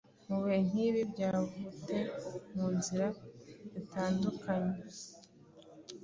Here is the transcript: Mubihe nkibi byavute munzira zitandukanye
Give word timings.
Mubihe 0.27 0.57
nkibi 0.67 1.01
byavute 1.11 1.97
munzira 2.53 3.07
zitandukanye 3.73 4.75